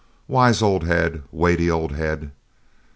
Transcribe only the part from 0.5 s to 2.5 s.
old head! weighty old head!